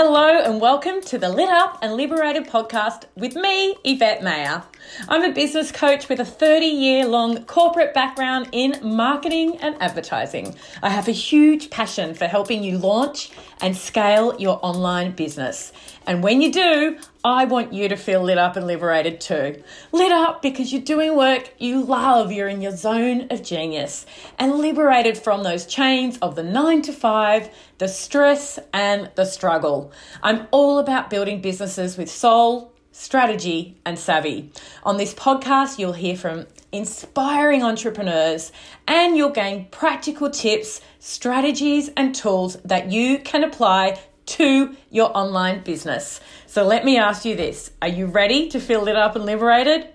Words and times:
Hello 0.00 0.38
and 0.38 0.60
welcome 0.60 1.00
to 1.00 1.18
the 1.18 1.28
Lit 1.28 1.48
Up 1.48 1.80
and 1.82 1.94
Liberated 1.94 2.46
podcast 2.46 3.06
with 3.16 3.34
me, 3.34 3.74
Yvette 3.82 4.22
Mayer. 4.22 4.62
I'm 5.08 5.24
a 5.24 5.32
business 5.32 5.72
coach 5.72 6.08
with 6.08 6.20
a 6.20 6.24
30 6.24 6.66
year 6.66 7.06
long 7.06 7.44
corporate 7.44 7.94
background 7.94 8.48
in 8.52 8.78
marketing 8.82 9.58
and 9.58 9.76
advertising. 9.80 10.54
I 10.82 10.90
have 10.90 11.08
a 11.08 11.12
huge 11.12 11.70
passion 11.70 12.14
for 12.14 12.26
helping 12.26 12.62
you 12.62 12.78
launch 12.78 13.30
and 13.60 13.76
scale 13.76 14.38
your 14.38 14.58
online 14.62 15.12
business. 15.12 15.72
And 16.06 16.22
when 16.22 16.40
you 16.40 16.50
do, 16.50 16.98
I 17.22 17.44
want 17.44 17.72
you 17.74 17.88
to 17.88 17.96
feel 17.96 18.22
lit 18.22 18.38
up 18.38 18.56
and 18.56 18.66
liberated 18.66 19.20
too. 19.20 19.62
Lit 19.92 20.12
up 20.12 20.40
because 20.40 20.72
you're 20.72 20.80
doing 20.80 21.16
work 21.16 21.52
you 21.58 21.82
love, 21.82 22.32
you're 22.32 22.48
in 22.48 22.62
your 22.62 22.76
zone 22.76 23.26
of 23.30 23.42
genius, 23.42 24.06
and 24.38 24.54
liberated 24.54 25.18
from 25.18 25.42
those 25.42 25.66
chains 25.66 26.16
of 26.18 26.36
the 26.36 26.42
nine 26.42 26.80
to 26.82 26.92
five, 26.92 27.50
the 27.78 27.88
stress, 27.88 28.58
and 28.72 29.10
the 29.16 29.24
struggle. 29.24 29.92
I'm 30.22 30.48
all 30.50 30.78
about 30.78 31.10
building 31.10 31.42
businesses 31.42 31.98
with 31.98 32.10
soul, 32.10 32.72
strategy, 32.98 33.76
and 33.86 33.96
savvy. 33.96 34.50
On 34.82 34.96
this 34.96 35.14
podcast, 35.14 35.78
you'll 35.78 35.92
hear 35.92 36.16
from 36.16 36.48
inspiring 36.72 37.62
entrepreneurs 37.62 38.50
and 38.88 39.16
you'll 39.16 39.30
gain 39.30 39.66
practical 39.70 40.28
tips, 40.28 40.80
strategies, 40.98 41.90
and 41.96 42.12
tools 42.12 42.56
that 42.64 42.90
you 42.90 43.20
can 43.20 43.44
apply 43.44 44.00
to 44.26 44.76
your 44.90 45.16
online 45.16 45.62
business. 45.62 46.20
So 46.46 46.64
let 46.64 46.84
me 46.84 46.98
ask 46.98 47.24
you 47.24 47.36
this 47.36 47.70
Are 47.80 47.88
you 47.88 48.06
ready 48.06 48.48
to 48.48 48.58
feel 48.58 48.82
lit 48.82 48.96
up 48.96 49.14
and 49.14 49.24
liberated? 49.24 49.88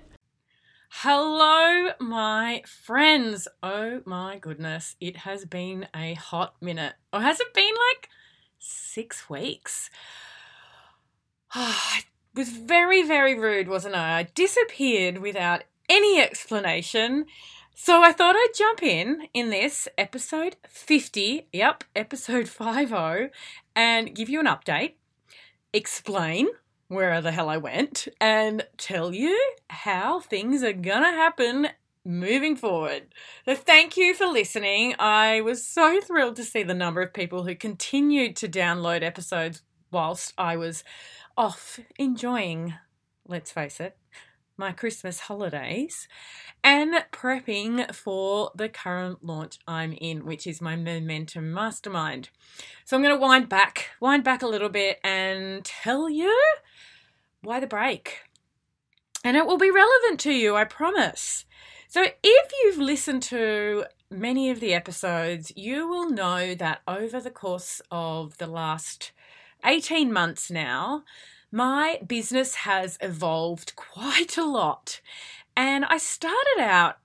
Hello, 0.89 1.89
my 1.99 2.63
friends. 2.65 3.49
Oh 3.61 4.01
my 4.05 4.37
goodness, 4.37 4.95
it 5.01 5.17
has 5.17 5.43
been 5.43 5.87
a 5.93 6.13
hot 6.13 6.55
minute. 6.61 6.93
Or 7.11 7.19
has 7.19 7.41
it 7.41 7.53
been 7.53 7.73
like 7.91 8.07
six 8.59 9.29
weeks? 9.29 9.89
I 11.53 12.03
was 12.35 12.49
very, 12.49 13.03
very 13.03 13.37
rude, 13.37 13.67
wasn't 13.67 13.95
I? 13.95 14.19
I 14.19 14.23
disappeared 14.23 15.19
without 15.19 15.63
any 15.89 16.19
explanation. 16.19 17.25
So 17.75 18.03
I 18.03 18.11
thought 18.11 18.35
I'd 18.35 18.53
jump 18.55 18.83
in 18.83 19.27
in 19.33 19.49
this 19.49 19.87
episode 19.97 20.57
50, 20.67 21.47
yep, 21.51 21.83
episode 21.95 22.47
50, 22.47 23.29
and 23.75 24.15
give 24.15 24.29
you 24.29 24.39
an 24.39 24.45
update, 24.45 24.93
explain 25.73 26.49
where 26.87 27.19
the 27.21 27.31
hell 27.31 27.49
I 27.49 27.57
went, 27.57 28.07
and 28.21 28.67
tell 28.77 29.13
you 29.13 29.39
how 29.69 30.19
things 30.19 30.61
are 30.63 30.73
gonna 30.73 31.11
happen 31.11 31.69
moving 32.05 32.55
forward. 32.55 33.07
So 33.45 33.55
thank 33.55 33.97
you 33.97 34.13
for 34.13 34.27
listening. 34.27 34.95
I 34.99 35.41
was 35.41 35.65
so 35.65 35.99
thrilled 36.01 36.35
to 36.35 36.43
see 36.43 36.63
the 36.63 36.73
number 36.73 37.01
of 37.01 37.13
people 37.13 37.45
who 37.45 37.55
continued 37.55 38.35
to 38.37 38.47
download 38.47 39.03
episodes 39.03 39.61
whilst 39.93 40.33
I 40.37 40.57
was 40.57 40.83
off 41.37 41.79
enjoying, 41.97 42.73
let's 43.27 43.51
face 43.51 43.79
it, 43.79 43.95
my 44.57 44.71
Christmas 44.71 45.21
holidays 45.21 46.07
and 46.63 46.93
prepping 47.11 47.93
for 47.93 48.51
the 48.55 48.69
current 48.69 49.23
launch 49.23 49.59
I'm 49.67 49.93
in, 49.93 50.25
which 50.25 50.45
is 50.45 50.61
my 50.61 50.75
Momentum 50.75 51.51
Mastermind. 51.51 52.29
So 52.85 52.95
I'm 52.95 53.03
going 53.03 53.15
to 53.15 53.21
wind 53.21 53.49
back, 53.49 53.89
wind 53.99 54.23
back 54.23 54.41
a 54.41 54.47
little 54.47 54.69
bit 54.69 54.99
and 55.03 55.63
tell 55.65 56.09
you 56.09 56.35
why 57.41 57.59
the 57.59 57.67
break. 57.67 58.21
And 59.23 59.37
it 59.37 59.45
will 59.45 59.57
be 59.57 59.71
relevant 59.71 60.19
to 60.21 60.31
you, 60.31 60.55
I 60.55 60.65
promise. 60.65 61.45
So 61.87 62.05
if 62.23 62.51
you've 62.63 62.77
listened 62.77 63.23
to 63.23 63.85
many 64.09 64.49
of 64.49 64.59
the 64.59 64.73
episodes, 64.73 65.51
you 65.55 65.87
will 65.87 66.09
know 66.09 66.55
that 66.55 66.81
over 66.87 67.19
the 67.19 67.31
course 67.31 67.81
of 67.91 68.37
the 68.37 68.47
last 68.47 69.11
18 69.65 70.11
months 70.11 70.51
now, 70.51 71.03
my 71.51 71.99
business 72.05 72.55
has 72.55 72.97
evolved 73.01 73.75
quite 73.75 74.37
a 74.37 74.45
lot. 74.45 75.01
And 75.55 75.85
I 75.85 75.97
started 75.97 76.59
out, 76.59 76.97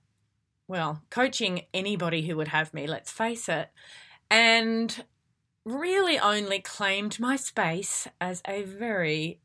well, 0.67 1.03
coaching 1.09 1.63
anybody 1.73 2.23
who 2.23 2.35
would 2.37 2.49
have 2.49 2.73
me, 2.73 2.87
let's 2.87 3.11
face 3.11 3.47
it, 3.47 3.69
and 4.29 5.03
really 5.65 6.17
only 6.19 6.59
claimed 6.59 7.19
my 7.19 7.35
space 7.35 8.07
as 8.19 8.41
a 8.47 8.63
very, 8.63 9.39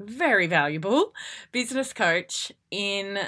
very 0.00 0.46
valuable 0.46 1.12
business 1.52 1.92
coach 1.92 2.52
in 2.70 3.18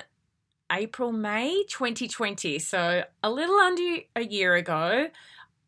April, 0.73 1.13
May 1.13 1.65
2020. 1.69 2.59
So 2.59 3.05
a 3.23 3.31
little 3.31 3.59
under 3.59 3.99
a 4.17 4.25
year 4.25 4.55
ago, 4.55 5.09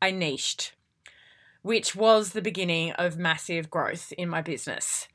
I 0.01 0.11
niched, 0.11 0.75
which 1.63 1.95
was 1.95 2.31
the 2.31 2.43
beginning 2.43 2.93
of 2.93 3.19
massive 3.19 3.71
growth 3.71 4.13
in 4.19 4.29
my 4.29 4.43
business. 4.43 5.09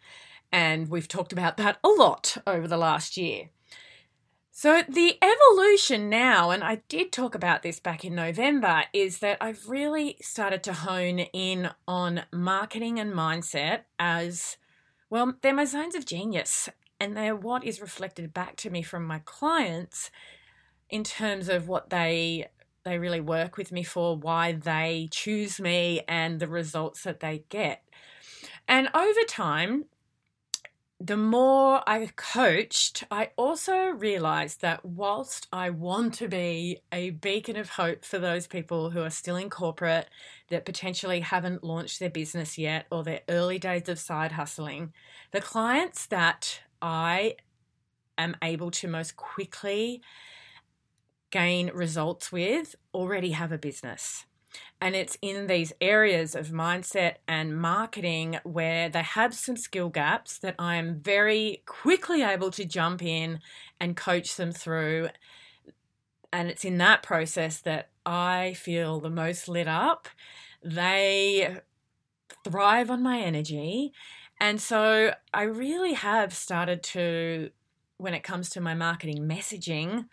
And 0.52 0.90
we've 0.90 1.08
talked 1.08 1.34
about 1.34 1.58
that 1.58 1.78
a 1.84 1.90
lot 1.90 2.38
over 2.48 2.68
the 2.68 2.78
last 2.78 3.18
year. 3.18 3.50
So, 4.52 4.82
the 4.90 5.20
evolution 5.22 6.10
now, 6.10 6.50
and 6.50 6.64
I 6.64 6.82
did 6.90 7.12
talk 7.12 7.36
about 7.36 7.62
this 7.62 7.80
back 7.80 8.04
in 8.04 8.16
November, 8.16 8.86
is 8.92 9.20
that 9.20 9.38
I've 9.40 9.70
really 9.70 10.18
started 10.20 10.64
to 10.64 10.74
hone 10.74 11.20
in 11.20 11.70
on 11.88 12.24
marketing 12.32 13.00
and 13.00 13.14
mindset 13.14 13.82
as 14.00 14.58
well, 15.12 15.36
they're 15.42 15.54
my 15.54 15.66
zones 15.66 15.96
of 15.96 16.06
genius, 16.06 16.70
and 17.00 17.16
they're 17.16 17.36
what 17.36 17.64
is 17.64 17.80
reflected 17.80 18.34
back 18.34 18.56
to 18.58 18.70
me 18.70 18.82
from 18.82 19.06
my 19.06 19.20
clients 19.20 20.10
in 20.90 21.04
terms 21.04 21.50
of 21.50 21.68
what 21.68 21.90
they 21.90 22.48
they 22.88 23.00
really 23.00 23.22
work 23.22 23.58
with 23.58 23.72
me 23.72 23.84
for, 23.84 24.18
why 24.18 24.54
they 24.54 25.10
choose 25.12 25.60
me, 25.60 26.02
and 26.08 26.40
the 26.40 26.48
results 26.48 27.04
that 27.04 27.20
they 27.20 27.44
get. 27.50 27.84
And 28.68 28.90
over 28.94 29.24
time, 29.28 29.86
the 31.00 31.18
more 31.18 31.84
I 31.88 32.10
coached, 32.16 33.04
I 33.12 33.30
also 33.36 33.76
realized 33.90 34.62
that 34.62 34.84
whilst 34.84 35.48
I 35.54 35.70
want 35.70 36.16
to 36.16 36.28
be 36.28 36.80
a 36.92 37.12
beacon 37.12 37.56
of 37.56 37.70
hope 37.70 38.04
for 38.04 38.18
those 38.18 38.48
people 38.48 38.90
who 38.90 39.02
are 39.02 39.12
still 39.12 39.36
in 39.36 39.52
corporate 39.52 40.10
that 40.50 40.66
potentially 40.66 41.20
haven't 41.20 41.64
launched 41.64 42.00
their 42.00 42.10
business 42.10 42.58
yet 42.58 42.88
or 42.90 43.04
their 43.04 43.22
early 43.30 43.60
days 43.60 43.88
of 43.90 44.00
side 44.00 44.32
hustling, 44.32 44.92
the 45.32 45.42
clients 45.42 46.08
that 46.08 46.62
I 46.82 47.36
am 48.18 48.36
able 48.42 48.72
to 48.72 48.88
most 48.88 49.16
quickly 49.16 50.02
gain 51.32 51.72
results 51.74 52.32
with 52.32 52.76
already 52.94 53.32
have 53.32 53.52
a 53.52 53.58
business. 53.58 54.26
And 54.80 54.96
it's 54.96 55.18
in 55.22 55.48
these 55.48 55.74
areas 55.82 56.36
of 56.36 56.48
mindset 56.48 57.16
and 57.28 57.60
marketing 57.60 58.40
where 58.44 58.90
they 58.90 59.02
have 59.02 59.34
some 59.34 59.58
skill 59.58 59.90
gaps 59.90 60.38
that 60.40 60.56
I 60.58 60.76
am 60.76 60.96
very 60.96 61.64
quickly 61.66 62.24
able 62.24 62.52
to 62.52 62.66
jump 62.66 63.04
in 63.04 63.40
and 63.80 63.98
coach 63.98 64.36
them 64.36 64.52
through. 64.52 65.10
And 66.32 66.48
it's 66.48 66.66
in 66.66 66.78
that 66.78 67.04
process 67.04 67.60
that 67.62 67.90
I 68.06 68.54
feel 68.54 69.00
the 69.00 69.10
most 69.10 69.48
lit 69.48 69.68
up. 69.68 70.08
They 70.64 71.60
thrive 72.44 72.90
on 72.90 73.04
my 73.04 73.20
energy. 73.20 73.92
And 74.40 74.62
so 74.62 75.14
I 75.34 75.42
really 75.44 75.94
have 75.94 76.34
started 76.34 76.84
to, 76.84 77.50
when 77.98 78.14
it 78.14 78.24
comes 78.24 78.50
to 78.52 78.62
my 78.62 78.76
marketing 78.76 79.28
messaging, 79.28 80.06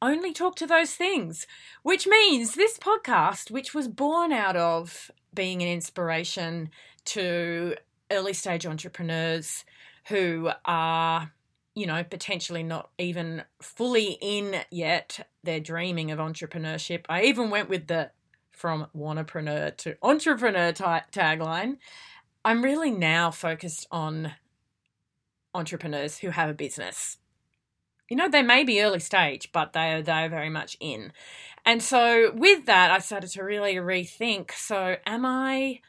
only 0.00 0.32
talk 0.32 0.56
to 0.56 0.66
those 0.66 0.94
things, 0.94 1.46
which 1.82 2.06
means 2.06 2.54
this 2.54 2.78
podcast, 2.78 3.50
which 3.50 3.74
was 3.74 3.88
born 3.88 4.32
out 4.32 4.56
of 4.56 5.10
being 5.34 5.62
an 5.62 5.68
inspiration 5.68 6.70
to 7.04 7.74
early 8.10 8.32
stage 8.32 8.66
entrepreneurs 8.66 9.64
who 10.08 10.50
are, 10.64 11.32
you 11.74 11.86
know, 11.86 12.02
potentially 12.04 12.62
not 12.62 12.90
even 12.98 13.42
fully 13.60 14.18
in 14.20 14.56
yet, 14.70 15.26
they're 15.44 15.60
dreaming 15.60 16.10
of 16.10 16.18
entrepreneurship. 16.18 17.04
I 17.08 17.22
even 17.24 17.50
went 17.50 17.68
with 17.68 17.86
the 17.86 18.10
from 18.52 18.88
wannapreneur 18.96 19.76
to 19.76 19.96
entrepreneur 20.02 20.72
tagline. 20.72 21.76
I'm 22.44 22.64
really 22.64 22.90
now 22.90 23.30
focused 23.30 23.86
on 23.90 24.32
entrepreneurs 25.54 26.18
who 26.18 26.30
have 26.30 26.50
a 26.50 26.54
business 26.54 27.18
you 28.08 28.16
know, 28.16 28.28
they 28.28 28.42
may 28.42 28.64
be 28.64 28.80
early 28.82 29.00
stage, 29.00 29.50
but 29.52 29.72
they 29.72 29.92
are, 29.92 30.02
they 30.02 30.12
are 30.12 30.28
very 30.28 30.48
much 30.48 30.76
in. 30.80 31.12
And 31.64 31.82
so 31.82 32.32
with 32.34 32.66
that, 32.66 32.90
I 32.90 32.98
started 32.98 33.30
to 33.30 33.42
really 33.42 33.74
rethink. 33.74 34.52
So 34.52 34.96
am 35.06 35.26
I, 35.26 35.80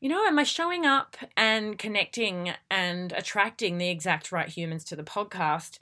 you 0.00 0.08
know, 0.08 0.24
am 0.24 0.38
I 0.38 0.44
showing 0.44 0.86
up 0.86 1.16
and 1.36 1.78
connecting 1.78 2.52
and 2.70 3.12
attracting 3.12 3.78
the 3.78 3.90
exact 3.90 4.32
right 4.32 4.48
humans 4.48 4.84
to 4.84 4.96
the 4.96 5.02
podcast? 5.02 5.78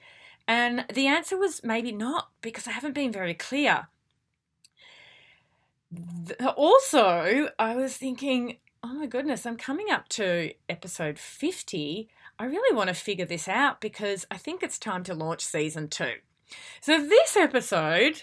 And 0.48 0.84
the 0.92 1.06
answer 1.06 1.36
was 1.36 1.62
maybe 1.62 1.92
not 1.92 2.30
because 2.40 2.66
I 2.66 2.72
haven't 2.72 2.94
been 2.94 3.12
very 3.12 3.34
clear. 3.34 3.88
Also, 6.56 7.50
I 7.58 7.76
was 7.76 7.96
thinking, 7.96 8.58
oh 8.82 8.94
my 8.94 9.06
goodness, 9.06 9.46
I'm 9.46 9.56
coming 9.56 9.90
up 9.90 10.08
to 10.10 10.52
episode 10.68 11.18
50 11.18 12.08
I 12.38 12.44
really 12.44 12.76
want 12.76 12.88
to 12.88 12.94
figure 12.94 13.24
this 13.24 13.48
out 13.48 13.80
because 13.80 14.26
I 14.30 14.36
think 14.36 14.62
it's 14.62 14.78
time 14.78 15.02
to 15.04 15.14
launch 15.14 15.44
season 15.44 15.88
two. 15.88 16.14
So, 16.80 17.00
this 17.00 17.36
episode, 17.36 18.22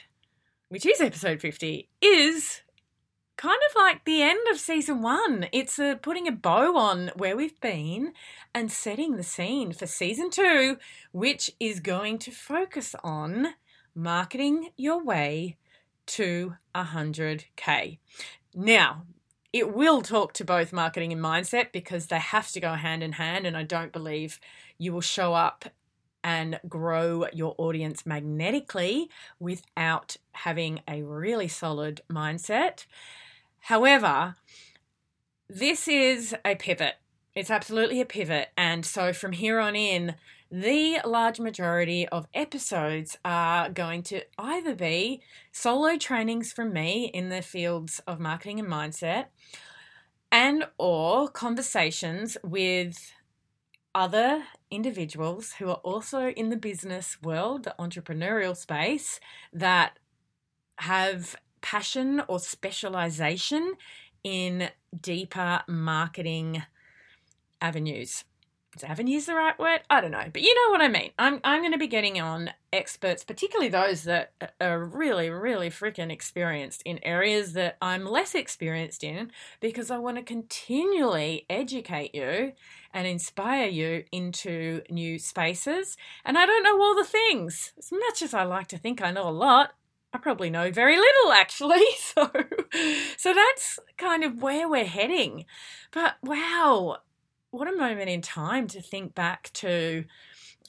which 0.69 0.85
is 0.85 1.01
episode 1.01 1.41
50, 1.41 1.89
is 2.01 2.61
kind 3.37 3.59
of 3.69 3.75
like 3.75 4.05
the 4.05 4.21
end 4.21 4.39
of 4.51 4.59
season 4.59 5.01
one. 5.01 5.47
It's 5.51 5.79
a, 5.79 5.97
putting 6.01 6.27
a 6.27 6.31
bow 6.31 6.77
on 6.77 7.11
where 7.15 7.35
we've 7.35 7.59
been 7.59 8.13
and 8.53 8.71
setting 8.71 9.15
the 9.15 9.23
scene 9.23 9.73
for 9.73 9.87
season 9.87 10.29
two, 10.29 10.77
which 11.11 11.51
is 11.59 11.79
going 11.79 12.19
to 12.19 12.31
focus 12.31 12.95
on 13.03 13.55
marketing 13.95 14.69
your 14.77 15.03
way 15.03 15.57
to 16.05 16.55
100K. 16.75 17.97
Now, 18.53 19.05
it 19.53 19.73
will 19.73 20.01
talk 20.01 20.33
to 20.33 20.43
both 20.43 20.73
marketing 20.73 21.13
and 21.13 21.21
mindset 21.21 21.71
because 21.71 22.07
they 22.07 22.19
have 22.19 22.51
to 22.51 22.59
go 22.59 22.73
hand 22.73 23.03
in 23.03 23.13
hand, 23.13 23.45
and 23.45 23.55
I 23.55 23.63
don't 23.63 23.93
believe 23.93 24.39
you 24.79 24.91
will 24.91 25.01
show 25.01 25.35
up 25.35 25.65
and 26.23 26.59
grow 26.67 27.27
your 27.33 27.53
audience 27.57 28.05
magnetically 28.05 29.09
without 29.39 30.17
having 30.31 30.81
a 30.87 31.03
really 31.03 31.47
solid 31.47 32.01
mindset. 32.09 32.85
However, 33.59 34.35
this 35.49 35.87
is 35.87 36.35
a 36.43 36.55
pivot. 36.55 36.95
It's 37.35 37.51
absolutely 37.51 38.01
a 38.01 38.05
pivot. 38.05 38.49
And 38.57 38.85
so 38.85 39.13
from 39.13 39.33
here 39.33 39.59
on 39.59 39.75
in, 39.75 40.15
the 40.53 40.99
large 41.03 41.39
majority 41.39 42.07
of 42.09 42.27
episodes 42.31 43.17
are 43.25 43.71
going 43.71 44.03
to 44.03 44.21
either 44.37 44.75
be 44.75 45.19
solo 45.51 45.97
trainings 45.97 46.53
from 46.53 46.71
me 46.71 47.05
in 47.05 47.29
the 47.29 47.41
fields 47.41 47.99
of 48.05 48.19
marketing 48.19 48.59
and 48.59 48.69
mindset 48.69 49.25
and 50.31 50.67
or 50.77 51.27
conversations 51.27 52.37
with 52.43 53.13
other 53.95 54.43
individuals 54.69 55.53
who 55.53 55.69
are 55.69 55.81
also 55.83 56.27
in 56.27 56.49
the 56.49 56.55
business 56.55 57.17
world, 57.23 57.63
the 57.63 57.73
entrepreneurial 57.79 58.55
space 58.55 59.19
that 59.51 59.97
have 60.77 61.35
passion 61.61 62.21
or 62.27 62.39
specialization 62.39 63.73
in 64.23 64.69
deeper 65.01 65.63
marketing 65.67 66.61
avenues. 67.59 68.23
Is 68.75 68.83
avenues 68.83 69.27
the 69.27 69.35
right 69.35 69.57
word? 69.59 69.81
I 69.89 70.01
don't 70.01 70.11
know, 70.11 70.25
but 70.31 70.41
you 70.41 70.53
know 70.55 70.71
what 70.71 70.81
I 70.81 70.87
mean. 70.87 71.11
I'm 71.19 71.39
I'm 71.43 71.61
going 71.61 71.73
to 71.73 71.77
be 71.77 71.87
getting 71.87 72.19
on 72.19 72.49
experts, 72.71 73.23
particularly 73.23 73.69
those 73.69 74.03
that 74.03 74.31
are 74.59 74.83
really, 74.83 75.29
really 75.29 75.69
freaking 75.69 76.11
experienced 76.11 76.81
in 76.83 76.99
areas 77.03 77.53
that 77.53 77.77
I'm 77.81 78.03
less 78.03 78.33
experienced 78.33 79.03
in, 79.03 79.31
because 79.59 79.91
I 79.91 79.99
want 79.99 80.17
to 80.17 80.23
continually 80.23 81.45
educate 81.49 82.15
you 82.15 82.53
and 82.93 83.05
inspire 83.05 83.67
you 83.67 84.05
into 84.11 84.81
new 84.89 85.19
spaces. 85.19 85.95
And 86.25 86.37
I 86.37 86.45
don't 86.47 86.63
know 86.63 86.81
all 86.81 86.95
the 86.95 87.03
things. 87.03 87.73
As 87.77 87.91
much 87.91 88.21
as 88.23 88.33
I 88.33 88.43
like 88.43 88.67
to 88.69 88.77
think 88.77 89.01
I 89.01 89.11
know 89.11 89.27
a 89.27 89.31
lot, 89.31 89.73
I 90.13 90.19
probably 90.19 90.49
know 90.49 90.71
very 90.71 90.97
little 90.97 91.31
actually. 91.31 91.83
So 92.15 92.29
so 93.17 93.33
that's 93.33 93.79
kind 93.97 94.23
of 94.23 94.41
where 94.41 94.67
we're 94.67 94.85
heading. 94.85 95.45
But 95.91 96.15
wow, 96.23 96.97
what 97.53 97.67
a 97.67 97.77
moment 97.77 98.09
in 98.09 98.19
time 98.19 98.65
to 98.65 98.81
think 98.81 99.13
back 99.13 99.51
to 99.53 100.05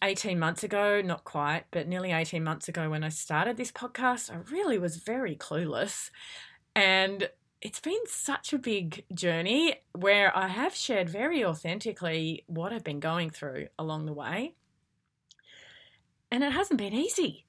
18 0.02 0.38
months 0.38 0.62
ago, 0.62 1.00
not 1.00 1.24
quite, 1.24 1.64
but 1.70 1.88
nearly 1.88 2.12
18 2.12 2.44
months 2.44 2.68
ago 2.68 2.90
when 2.90 3.02
I 3.02 3.08
started 3.08 3.56
this 3.56 3.72
podcast. 3.72 4.30
I 4.30 4.36
really 4.52 4.78
was 4.78 4.96
very 4.96 5.34
clueless. 5.34 6.10
And 6.76 7.30
it's 7.62 7.80
been 7.80 8.06
such 8.06 8.52
a 8.52 8.58
big 8.58 9.06
journey 9.14 9.76
where 9.92 10.36
I 10.36 10.48
have 10.48 10.74
shared 10.74 11.08
very 11.08 11.42
authentically 11.42 12.44
what 12.48 12.70
I've 12.70 12.84
been 12.84 13.00
going 13.00 13.30
through 13.30 13.68
along 13.78 14.04
the 14.04 14.12
way. 14.12 14.54
And 16.30 16.44
it 16.44 16.52
hasn't 16.52 16.78
been 16.78 16.92
easy 16.92 17.46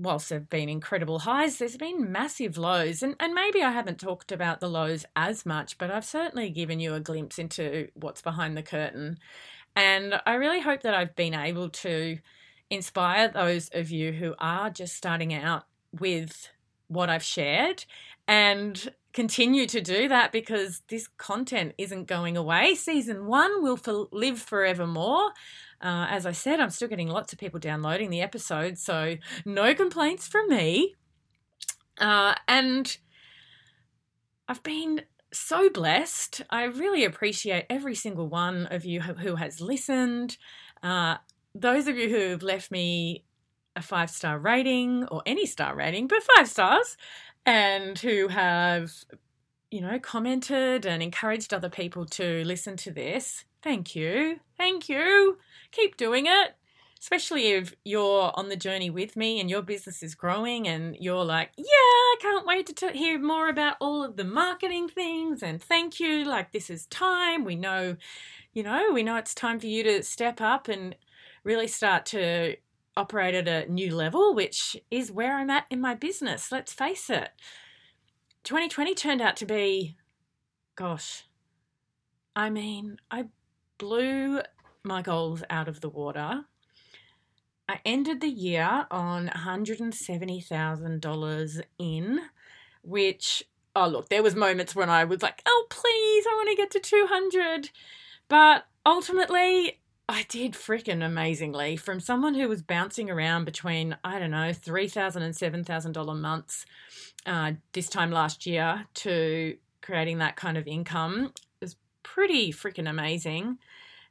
whilst 0.00 0.28
there 0.28 0.38
have 0.38 0.48
been 0.48 0.68
incredible 0.68 1.20
highs, 1.20 1.58
there's 1.58 1.76
been 1.76 2.10
massive 2.10 2.56
lows. 2.56 3.02
And, 3.02 3.14
and 3.20 3.34
maybe 3.34 3.62
I 3.62 3.70
haven't 3.70 4.00
talked 4.00 4.32
about 4.32 4.60
the 4.60 4.68
lows 4.68 5.04
as 5.14 5.44
much, 5.44 5.78
but 5.78 5.90
I've 5.90 6.04
certainly 6.04 6.50
given 6.50 6.80
you 6.80 6.94
a 6.94 7.00
glimpse 7.00 7.38
into 7.38 7.88
what's 7.94 8.22
behind 8.22 8.56
the 8.56 8.62
curtain. 8.62 9.18
And 9.76 10.20
I 10.26 10.34
really 10.34 10.60
hope 10.60 10.82
that 10.82 10.94
I've 10.94 11.14
been 11.14 11.34
able 11.34 11.68
to 11.68 12.18
inspire 12.70 13.28
those 13.28 13.68
of 13.72 13.90
you 13.90 14.12
who 14.12 14.34
are 14.38 14.70
just 14.70 14.96
starting 14.96 15.34
out 15.34 15.64
with 15.98 16.48
what 16.88 17.10
I've 17.10 17.22
shared 17.22 17.84
and 18.26 18.92
continue 19.12 19.66
to 19.66 19.80
do 19.80 20.08
that 20.08 20.32
because 20.32 20.82
this 20.88 21.08
content 21.18 21.74
isn't 21.78 22.06
going 22.06 22.36
away. 22.36 22.74
Season 22.74 23.26
one 23.26 23.62
will 23.62 23.76
for, 23.76 24.06
live 24.12 24.38
forevermore. 24.38 25.30
Uh, 25.80 26.06
as 26.10 26.26
I 26.26 26.32
said, 26.32 26.60
I'm 26.60 26.70
still 26.70 26.88
getting 26.88 27.08
lots 27.08 27.32
of 27.32 27.38
people 27.38 27.58
downloading 27.58 28.10
the 28.10 28.20
episode, 28.20 28.78
so 28.78 29.16
no 29.44 29.74
complaints 29.74 30.28
from 30.28 30.48
me. 30.48 30.94
Uh, 31.98 32.34
and 32.46 32.96
I've 34.48 34.62
been 34.62 35.02
so 35.32 35.70
blessed. 35.70 36.42
I 36.50 36.64
really 36.64 37.04
appreciate 37.04 37.66
every 37.70 37.94
single 37.94 38.28
one 38.28 38.66
of 38.66 38.84
you 38.84 39.00
who 39.00 39.36
has 39.36 39.60
listened. 39.60 40.36
Uh, 40.82 41.16
those 41.54 41.86
of 41.88 41.96
you 41.96 42.08
who 42.08 42.30
have 42.30 42.42
left 42.42 42.70
me 42.70 43.24
a 43.76 43.82
five 43.82 44.10
star 44.10 44.38
rating 44.38 45.06
or 45.06 45.22
any 45.26 45.46
star 45.46 45.76
rating, 45.76 46.08
but 46.08 46.22
five 46.36 46.48
stars, 46.48 46.96
and 47.46 47.98
who 47.98 48.28
have, 48.28 48.92
you 49.70 49.80
know, 49.80 49.98
commented 49.98 50.86
and 50.86 51.02
encouraged 51.02 51.54
other 51.54 51.70
people 51.70 52.04
to 52.06 52.44
listen 52.44 52.76
to 52.78 52.90
this. 52.90 53.44
Thank 53.62 53.94
you. 53.94 54.40
Thank 54.56 54.88
you. 54.88 55.38
Keep 55.72 55.96
doing 55.96 56.26
it. 56.26 56.56
Especially 56.98 57.52
if 57.52 57.74
you're 57.82 58.30
on 58.34 58.50
the 58.50 58.56
journey 58.56 58.90
with 58.90 59.16
me 59.16 59.40
and 59.40 59.48
your 59.48 59.62
business 59.62 60.02
is 60.02 60.14
growing 60.14 60.68
and 60.68 60.94
you're 61.00 61.24
like, 61.24 61.50
yeah, 61.56 61.64
I 61.64 62.16
can't 62.20 62.46
wait 62.46 62.66
to 62.66 62.74
t- 62.74 62.98
hear 62.98 63.18
more 63.18 63.48
about 63.48 63.76
all 63.80 64.04
of 64.04 64.16
the 64.16 64.24
marketing 64.24 64.86
things 64.86 65.42
and 65.42 65.62
thank 65.62 65.98
you. 65.98 66.24
Like, 66.24 66.52
this 66.52 66.68
is 66.68 66.84
time. 66.86 67.46
We 67.46 67.56
know, 67.56 67.96
you 68.52 68.62
know, 68.62 68.90
we 68.92 69.02
know 69.02 69.16
it's 69.16 69.34
time 69.34 69.58
for 69.58 69.66
you 69.66 69.82
to 69.84 70.02
step 70.02 70.42
up 70.42 70.68
and 70.68 70.94
really 71.42 71.68
start 71.68 72.04
to 72.06 72.56
operate 73.00 73.34
at 73.34 73.48
a 73.48 73.66
new 73.72 73.96
level, 73.96 74.34
which 74.34 74.76
is 74.90 75.10
where 75.10 75.36
I'm 75.36 75.48
at 75.48 75.64
in 75.70 75.80
my 75.80 75.94
business. 75.94 76.52
Let's 76.52 76.70
face 76.72 77.08
it. 77.08 77.30
2020 78.44 78.94
turned 78.94 79.22
out 79.22 79.36
to 79.36 79.46
be, 79.46 79.96
gosh, 80.76 81.24
I 82.36 82.50
mean, 82.50 82.98
I 83.10 83.28
blew 83.78 84.42
my 84.84 85.00
goals 85.02 85.42
out 85.48 85.68
of 85.68 85.80
the 85.80 85.88
water. 85.88 86.44
I 87.68 87.80
ended 87.84 88.20
the 88.20 88.28
year 88.28 88.86
on 88.90 89.28
$170,000 89.28 91.62
in, 91.78 92.20
which, 92.82 93.44
oh, 93.74 93.88
look, 93.88 94.10
there 94.10 94.22
was 94.22 94.34
moments 94.34 94.76
when 94.76 94.90
I 94.90 95.04
was 95.04 95.22
like, 95.22 95.40
oh, 95.46 95.66
please, 95.70 96.26
I 96.26 96.34
want 96.34 96.50
to 96.50 96.56
get 96.56 96.70
to 96.72 96.80
200. 96.80 97.70
But 98.28 98.66
ultimately, 98.84 99.79
I 100.10 100.24
did 100.28 100.54
freaking 100.54 101.06
amazingly 101.06 101.76
from 101.76 102.00
someone 102.00 102.34
who 102.34 102.48
was 102.48 102.62
bouncing 102.62 103.08
around 103.08 103.44
between, 103.44 103.96
I 104.02 104.18
don't 104.18 104.32
know, 104.32 104.50
$3,000 104.50 105.16
and 105.22 105.64
$7,000 105.64 106.20
months 106.20 106.66
uh, 107.26 107.52
this 107.74 107.88
time 107.88 108.10
last 108.10 108.44
year 108.44 108.86
to 108.94 109.56
creating 109.80 110.18
that 110.18 110.34
kind 110.34 110.58
of 110.58 110.66
income. 110.66 111.32
It 111.36 111.64
was 111.64 111.76
pretty 112.02 112.52
freaking 112.52 112.90
amazing. 112.90 113.58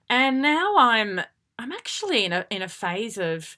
And 0.10 0.42
now 0.42 0.78
I'm 0.78 1.20
I'm 1.60 1.74
actually 1.74 2.24
in 2.24 2.32
a 2.32 2.46
in 2.50 2.62
a 2.62 2.70
phase 2.70 3.18
of 3.18 3.58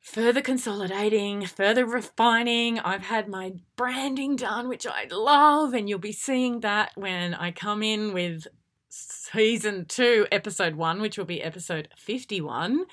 further 0.00 0.42
consolidating, 0.42 1.46
further 1.46 1.86
refining. 1.86 2.80
I've 2.80 3.04
had 3.04 3.28
my 3.28 3.52
branding 3.76 4.34
done, 4.34 4.68
which 4.68 4.84
I 4.84 5.06
love, 5.12 5.74
and 5.74 5.88
you'll 5.88 6.00
be 6.00 6.10
seeing 6.10 6.58
that 6.60 6.90
when 6.96 7.34
I 7.34 7.52
come 7.52 7.84
in 7.84 8.12
with 8.12 8.48
season 8.94 9.86
two, 9.86 10.26
episode 10.30 10.76
one, 10.76 11.00
which 11.00 11.18
will 11.18 11.24
be 11.24 11.42
episode 11.42 11.88
51. 11.96 12.84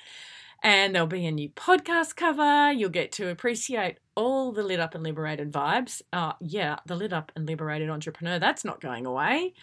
And 0.64 0.94
there'll 0.94 1.08
be 1.08 1.26
a 1.26 1.32
new 1.32 1.48
podcast 1.50 2.14
cover. 2.16 2.72
You'll 2.72 2.90
get 2.90 3.12
to 3.12 3.28
appreciate 3.28 3.98
all 4.14 4.52
the 4.52 4.62
lit 4.62 4.80
up 4.80 4.94
and 4.94 5.02
liberated 5.02 5.52
vibes. 5.52 6.02
Uh, 6.12 6.34
yeah, 6.40 6.76
the 6.86 6.94
lit 6.96 7.12
up 7.12 7.32
and 7.34 7.46
liberated 7.46 7.90
entrepreneur, 7.90 8.38
that's 8.38 8.64
not 8.64 8.80
going 8.80 9.06
away. 9.06 9.54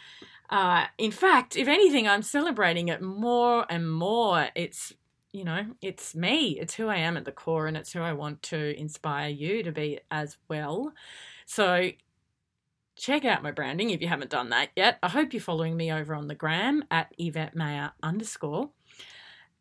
Uh, 0.49 0.85
in 0.97 1.11
fact, 1.11 1.55
if 1.55 1.67
anything, 1.67 2.07
I'm 2.07 2.21
celebrating 2.21 2.89
it 2.89 3.01
more 3.01 3.65
and 3.69 3.89
more. 3.89 4.47
It's, 4.55 4.93
you 5.31 5.43
know, 5.43 5.65
it's 5.81 6.15
me. 6.15 6.59
It's 6.59 6.73
who 6.73 6.87
I 6.87 6.97
am 6.97 7.15
at 7.17 7.25
the 7.25 7.31
core, 7.31 7.67
and 7.67 7.77
it's 7.77 7.93
who 7.93 8.01
I 8.01 8.13
want 8.13 8.41
to 8.43 8.77
inspire 8.77 9.29
you 9.29 9.63
to 9.63 9.71
be 9.71 9.99
as 10.11 10.37
well. 10.49 10.91
So 11.45 11.91
check 12.99 13.25
out 13.25 13.41
my 13.41 13.51
branding 13.51 13.89
if 13.89 14.01
you 14.01 14.07
haven't 14.07 14.29
done 14.29 14.49
that 14.49 14.69
yet. 14.75 14.99
I 15.01 15.09
hope 15.09 15.33
you're 15.33 15.41
following 15.41 15.75
me 15.75 15.91
over 15.91 16.13
on 16.13 16.27
the 16.27 16.35
gram 16.35 16.83
at 16.91 17.13
Yvette 17.17 17.55
Mayer 17.55 17.91
underscore. 18.03 18.69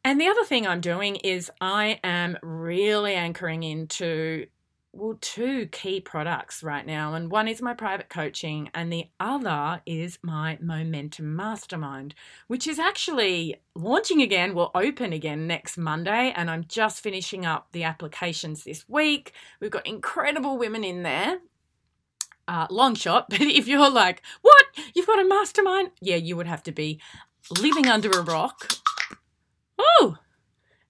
And 0.04 0.20
the 0.20 0.28
other 0.28 0.44
thing 0.44 0.66
I'm 0.66 0.80
doing 0.80 1.16
is 1.16 1.50
I 1.60 2.00
am 2.02 2.36
really 2.42 3.14
anchoring 3.14 3.62
into 3.62 4.46
well 4.92 5.18
two 5.20 5.66
key 5.66 6.00
products 6.00 6.62
right 6.62 6.86
now 6.86 7.12
and 7.12 7.30
one 7.30 7.46
is 7.46 7.60
my 7.60 7.74
private 7.74 8.08
coaching 8.08 8.70
and 8.74 8.90
the 8.90 9.04
other 9.20 9.82
is 9.84 10.18
my 10.22 10.56
momentum 10.62 11.36
mastermind 11.36 12.14
which 12.46 12.66
is 12.66 12.78
actually 12.78 13.54
launching 13.74 14.22
again 14.22 14.54
will 14.54 14.70
open 14.74 15.12
again 15.12 15.46
next 15.46 15.76
monday 15.76 16.32
and 16.34 16.50
i'm 16.50 16.64
just 16.68 17.02
finishing 17.02 17.44
up 17.44 17.68
the 17.72 17.84
applications 17.84 18.64
this 18.64 18.88
week 18.88 19.34
we've 19.60 19.70
got 19.70 19.86
incredible 19.86 20.56
women 20.56 20.82
in 20.82 21.02
there 21.02 21.38
uh, 22.48 22.66
long 22.70 22.94
shot. 22.94 23.26
But 23.30 23.42
if 23.42 23.68
you're 23.68 23.90
like, 23.90 24.22
what? 24.42 24.66
You've 24.94 25.06
got 25.06 25.20
a 25.20 25.28
mastermind? 25.28 25.90
Yeah, 26.00 26.16
you 26.16 26.36
would 26.36 26.48
have 26.48 26.62
to 26.64 26.72
be 26.72 27.00
living 27.60 27.86
under 27.86 28.10
a 28.10 28.22
rock. 28.22 28.72
Oh, 29.78 30.16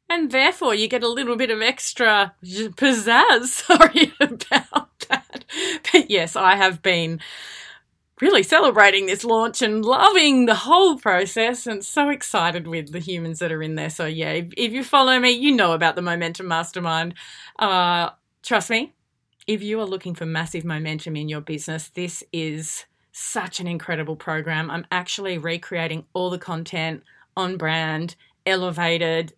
and 0.08 0.30
therefore 0.30 0.74
you 0.74 0.88
get 0.88 1.02
a 1.02 1.08
little 1.08 1.36
bit 1.36 1.50
of 1.50 1.60
extra 1.60 2.34
pizzazz. 2.42 3.44
Sorry 3.44 4.12
about 4.20 4.98
that. 5.08 5.44
But 5.92 6.10
yes, 6.10 6.36
I 6.36 6.56
have 6.56 6.80
been 6.82 7.20
really 8.20 8.42
celebrating 8.42 9.06
this 9.06 9.24
launch 9.24 9.62
and 9.62 9.84
loving 9.84 10.46
the 10.46 10.54
whole 10.54 10.98
process 10.98 11.66
and 11.66 11.84
so 11.84 12.08
excited 12.08 12.66
with 12.66 12.92
the 12.92 12.98
humans 12.98 13.38
that 13.38 13.52
are 13.52 13.62
in 13.62 13.74
there. 13.74 13.90
So, 13.90 14.06
yeah, 14.06 14.32
if, 14.32 14.52
if 14.56 14.72
you 14.72 14.82
follow 14.82 15.18
me, 15.20 15.30
you 15.30 15.54
know 15.54 15.72
about 15.72 15.94
the 15.94 16.02
Momentum 16.02 16.48
Mastermind. 16.48 17.14
Uh, 17.58 18.10
trust 18.42 18.70
me, 18.70 18.94
if 19.48 19.62
you 19.62 19.80
are 19.80 19.86
looking 19.86 20.14
for 20.14 20.26
massive 20.26 20.64
momentum 20.64 21.16
in 21.16 21.28
your 21.28 21.40
business, 21.40 21.88
this 21.88 22.22
is 22.34 22.84
such 23.12 23.60
an 23.60 23.66
incredible 23.66 24.14
program. 24.14 24.70
I'm 24.70 24.86
actually 24.92 25.38
recreating 25.38 26.04
all 26.12 26.28
the 26.28 26.38
content 26.38 27.02
on 27.34 27.56
brand, 27.56 28.14
elevated. 28.44 29.32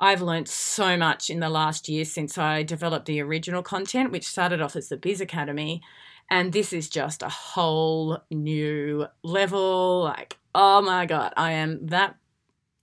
I've 0.00 0.20
learned 0.20 0.48
so 0.48 0.96
much 0.96 1.30
in 1.30 1.38
the 1.38 1.48
last 1.48 1.88
year 1.88 2.04
since 2.04 2.36
I 2.36 2.64
developed 2.64 3.06
the 3.06 3.22
original 3.22 3.62
content, 3.62 4.10
which 4.10 4.26
started 4.26 4.60
off 4.60 4.74
as 4.74 4.88
the 4.88 4.96
Biz 4.96 5.20
Academy. 5.20 5.80
And 6.28 6.52
this 6.52 6.72
is 6.72 6.88
just 6.88 7.22
a 7.22 7.28
whole 7.28 8.18
new 8.32 9.06
level. 9.22 10.02
Like, 10.02 10.38
oh 10.56 10.82
my 10.82 11.06
God, 11.06 11.32
I 11.36 11.52
am 11.52 11.86
that. 11.86 12.16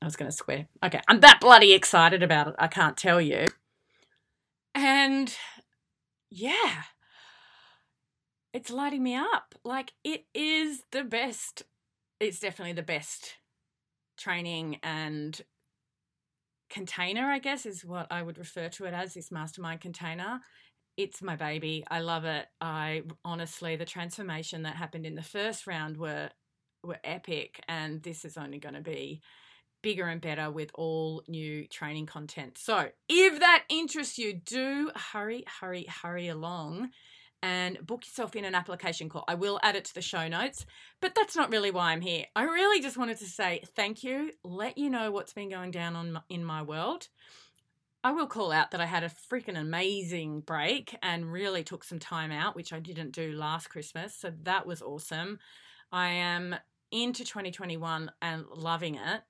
I 0.02 0.06
was 0.06 0.16
going 0.16 0.32
to 0.32 0.36
swear. 0.36 0.68
Okay, 0.82 1.02
I'm 1.10 1.20
that 1.20 1.42
bloody 1.42 1.74
excited 1.74 2.24
about 2.24 2.48
it. 2.48 2.56
I 2.58 2.68
can't 2.68 2.96
tell 2.96 3.20
you. 3.20 3.48
And 4.74 5.36
yeah, 6.34 6.84
it's 8.54 8.72
lighting 8.72 9.04
me 9.04 9.16
up. 9.16 9.56
Like, 9.64 9.94
it 10.04 10.26
is 10.34 10.84
the 10.92 11.04
best. 11.04 11.64
It's 12.20 12.40
definitely 12.40 12.74
the 12.74 12.84
best 12.84 13.36
training 14.18 14.80
and 14.84 15.40
container, 16.70 17.26
I 17.26 17.40
guess, 17.40 17.66
is 17.66 17.86
what 17.86 18.08
I 18.12 18.22
would 18.24 18.38
refer 18.38 18.70
to 18.70 18.86
it 18.86 18.94
as 18.94 19.14
this 19.14 19.32
mastermind 19.32 19.82
container 19.82 20.42
it's 20.98 21.22
my 21.22 21.36
baby. 21.36 21.84
I 21.90 22.02
love 22.02 22.26
it. 22.26 22.46
I 22.62 23.04
honestly, 23.26 23.76
the 23.76 23.86
transformation 23.86 24.64
that 24.64 24.76
happened 24.76 25.06
in 25.06 25.16
the 25.16 25.24
first 25.24 25.66
round 25.68 25.98
were 25.98 26.30
were 26.84 27.00
epic, 27.04 27.62
and 27.68 28.04
this 28.04 28.26
is 28.26 28.38
only 28.38 28.60
going 28.60 28.76
to 28.76 28.82
be 28.82 29.22
bigger 29.84 30.08
and 30.08 30.20
better 30.20 30.50
with 30.50 30.72
all 30.74 31.22
new 31.28 31.68
training 31.68 32.08
content. 32.08 32.58
So, 32.58 32.90
if 33.08 33.40
that 33.40 33.66
interests 33.70 34.18
you, 34.18 34.34
do 34.34 34.90
hurry, 34.96 35.44
hurry, 35.60 35.86
hurry 35.88 36.30
along 36.30 36.90
and 37.44 37.78
book 37.86 38.06
yourself 38.06 38.36
in 38.38 38.46
an 38.46 38.56
application 38.56 39.10
call. 39.10 39.26
I 39.28 39.36
will 39.36 39.60
add 39.62 39.76
it 39.76 39.86
to 39.86 39.94
the 39.94 40.02
show 40.02 40.30
notes, 40.30 40.66
but 41.02 41.14
that's 41.14 41.36
not 41.36 41.52
really 41.52 41.72
why 41.72 41.92
I'm 41.92 42.00
here. 42.00 42.26
I 42.36 42.44
really 42.44 42.82
just 42.82 42.98
wanted 42.98 43.20
to 43.20 43.26
say 43.26 43.62
thank 43.76 44.02
you, 44.02 44.32
let 44.46 44.78
you 44.78 44.90
know 44.90 45.12
what's 45.12 45.34
been 45.34 45.50
going 45.50 45.70
down 45.70 45.96
on 45.98 46.22
in 46.30 46.44
my 46.44 46.62
world. 46.62 47.10
I 48.02 48.12
will 48.12 48.28
call 48.28 48.52
out 48.52 48.72
that 48.72 48.82
I 48.82 48.86
had 48.86 49.04
a 49.04 49.10
freaking 49.10 49.60
amazing 49.60 50.42
break 50.42 50.98
and 51.04 51.32
really 51.32 51.64
took 51.64 51.84
some 51.84 52.00
time 52.00 52.32
out, 52.32 52.56
which 52.56 52.72
I 52.72 52.80
didn't 52.80 53.12
do 53.12 53.34
last 53.34 53.70
Christmas. 53.70 54.16
So 54.16 54.32
that 54.44 54.66
was 54.66 54.82
awesome. 54.82 55.40
I 55.92 56.10
am 56.10 56.56
into 56.92 57.26
2021 57.26 58.10
and 58.22 58.46
loving 58.56 58.96
it. 58.96 59.22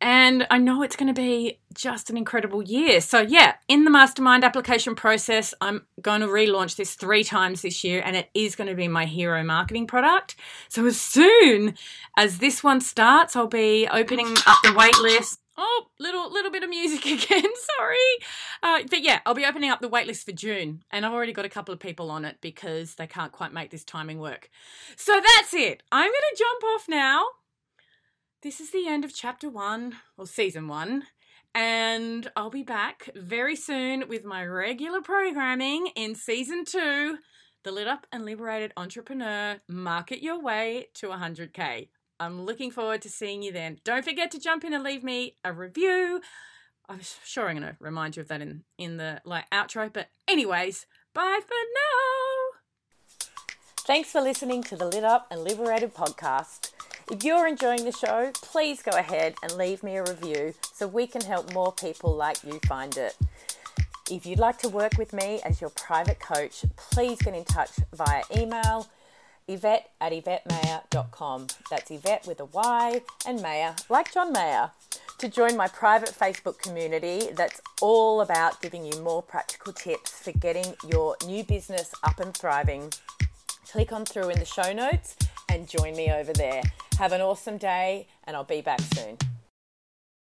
And 0.00 0.46
I 0.50 0.58
know 0.58 0.82
it's 0.82 0.96
going 0.96 1.12
to 1.12 1.18
be 1.18 1.60
just 1.72 2.10
an 2.10 2.16
incredible 2.16 2.62
year. 2.62 3.00
So, 3.00 3.20
yeah, 3.20 3.54
in 3.68 3.84
the 3.84 3.90
mastermind 3.90 4.44
application 4.44 4.94
process, 4.94 5.54
I'm 5.60 5.86
going 6.02 6.20
to 6.20 6.26
relaunch 6.26 6.76
this 6.76 6.94
three 6.94 7.24
times 7.24 7.62
this 7.62 7.82
year, 7.84 8.02
and 8.04 8.14
it 8.14 8.28
is 8.34 8.54
going 8.54 8.68
to 8.68 8.74
be 8.74 8.88
my 8.88 9.06
hero 9.06 9.42
marketing 9.42 9.86
product. 9.86 10.36
So, 10.68 10.84
as 10.86 11.00
soon 11.00 11.74
as 12.16 12.38
this 12.38 12.62
one 12.62 12.80
starts, 12.80 13.34
I'll 13.34 13.46
be 13.46 13.88
opening 13.90 14.36
up 14.46 14.58
the 14.62 14.70
waitlist 14.70 15.38
Oh, 15.56 15.86
little 16.00 16.32
little 16.32 16.50
bit 16.50 16.64
of 16.64 16.70
music 16.70 17.06
again. 17.06 17.50
Sorry, 17.76 17.96
uh, 18.62 18.80
but 18.90 19.02
yeah, 19.02 19.20
I'll 19.24 19.34
be 19.34 19.44
opening 19.44 19.70
up 19.70 19.80
the 19.80 19.88
waitlist 19.90 20.24
for 20.24 20.32
June, 20.32 20.82
and 20.90 21.06
I've 21.06 21.12
already 21.12 21.32
got 21.32 21.44
a 21.44 21.50
couple 21.50 21.72
of 21.72 21.78
people 21.78 22.10
on 22.10 22.24
it 22.24 22.38
because 22.40 22.96
they 22.96 23.06
can't 23.06 23.32
quite 23.32 23.52
make 23.52 23.70
this 23.70 23.84
timing 23.84 24.18
work. 24.18 24.50
So 24.96 25.12
that's 25.12 25.54
it. 25.54 25.82
I'm 25.92 26.10
going 26.10 26.12
to 26.12 26.36
jump 26.38 26.64
off 26.74 26.88
now. 26.88 27.24
This 28.44 28.60
is 28.60 28.72
the 28.72 28.86
end 28.86 29.06
of 29.06 29.14
chapter 29.14 29.48
one 29.48 29.96
or 30.18 30.26
season 30.26 30.68
one, 30.68 31.04
and 31.54 32.30
I'll 32.36 32.50
be 32.50 32.62
back 32.62 33.08
very 33.16 33.56
soon 33.56 34.06
with 34.06 34.26
my 34.26 34.44
regular 34.44 35.00
programming 35.00 35.86
in 35.96 36.14
season 36.14 36.66
two. 36.66 37.16
The 37.62 37.72
Lit 37.72 37.88
Up 37.88 38.06
and 38.12 38.26
Liberated 38.26 38.74
Entrepreneur 38.76 39.62
Market 39.66 40.22
Your 40.22 40.42
Way 40.42 40.88
to 40.96 41.06
100K. 41.06 41.88
I'm 42.20 42.44
looking 42.44 42.70
forward 42.70 43.00
to 43.00 43.08
seeing 43.08 43.42
you 43.42 43.50
then. 43.50 43.78
Don't 43.82 44.04
forget 44.04 44.30
to 44.32 44.38
jump 44.38 44.62
in 44.62 44.74
and 44.74 44.84
leave 44.84 45.02
me 45.02 45.38
a 45.42 45.50
review. 45.50 46.20
I'm 46.86 47.00
sure 47.24 47.48
I'm 47.48 47.56
going 47.56 47.72
to 47.72 47.78
remind 47.80 48.16
you 48.16 48.20
of 48.20 48.28
that 48.28 48.42
in 48.42 48.64
in 48.76 48.98
the 48.98 49.22
like 49.24 49.48
outro, 49.48 49.90
but 49.90 50.10
anyways, 50.28 50.84
bye 51.14 51.40
for 51.40 51.54
now. 51.54 53.26
Thanks 53.86 54.10
for 54.10 54.20
listening 54.20 54.62
to 54.64 54.76
the 54.76 54.84
Lit 54.84 55.02
Up 55.02 55.28
and 55.30 55.42
Liberated 55.42 55.94
podcast. 55.94 56.73
If 57.10 57.22
you're 57.22 57.46
enjoying 57.46 57.84
the 57.84 57.92
show, 57.92 58.30
please 58.34 58.82
go 58.82 58.92
ahead 58.92 59.34
and 59.42 59.52
leave 59.52 59.82
me 59.82 59.96
a 59.96 60.02
review 60.02 60.54
so 60.72 60.86
we 60.86 61.06
can 61.06 61.20
help 61.20 61.52
more 61.52 61.70
people 61.70 62.14
like 62.14 62.42
you 62.42 62.58
find 62.66 62.96
it. 62.96 63.14
If 64.10 64.24
you'd 64.24 64.38
like 64.38 64.58
to 64.60 64.70
work 64.70 64.96
with 64.96 65.12
me 65.12 65.40
as 65.44 65.60
your 65.60 65.68
private 65.70 66.18
coach, 66.18 66.64
please 66.76 67.18
get 67.20 67.34
in 67.34 67.44
touch 67.44 67.72
via 67.92 68.22
email 68.34 68.88
Yvette 69.46 69.90
at 70.00 70.12
YvetteMayer.com. 70.12 71.48
That's 71.70 71.90
Yvette 71.90 72.26
with 72.26 72.40
a 72.40 72.46
Y 72.46 73.02
and 73.26 73.42
Mayer, 73.42 73.74
like 73.90 74.12
John 74.12 74.32
Mayer. 74.32 74.70
To 75.18 75.28
join 75.28 75.56
my 75.56 75.68
private 75.68 76.10
Facebook 76.10 76.58
community 76.58 77.28
that's 77.36 77.60
all 77.82 78.22
about 78.22 78.62
giving 78.62 78.84
you 78.84 78.98
more 79.00 79.22
practical 79.22 79.74
tips 79.74 80.10
for 80.10 80.32
getting 80.32 80.74
your 80.88 81.16
new 81.26 81.44
business 81.44 81.94
up 82.02 82.18
and 82.18 82.34
thriving. 82.34 82.92
Click 83.70 83.92
on 83.92 84.06
through 84.06 84.30
in 84.30 84.38
the 84.38 84.44
show 84.46 84.72
notes 84.72 85.16
and 85.48 85.68
join 85.68 85.96
me 85.96 86.10
over 86.10 86.32
there. 86.32 86.62
Have 86.98 87.12
an 87.12 87.20
awesome 87.20 87.58
day, 87.58 88.06
and 88.24 88.36
I'll 88.36 88.44
be 88.44 88.60
back 88.60 88.80
soon. 88.94 89.18